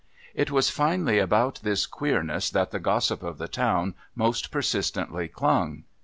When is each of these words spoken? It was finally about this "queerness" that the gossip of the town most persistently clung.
It 0.33 0.49
was 0.49 0.71
finally 0.71 1.19
about 1.19 1.59
this 1.61 1.85
"queerness" 1.85 2.49
that 2.49 2.71
the 2.71 2.79
gossip 2.79 3.21
of 3.21 3.37
the 3.37 3.47
town 3.47 3.93
most 4.15 4.49
persistently 4.49 5.27
clung. 5.27 5.83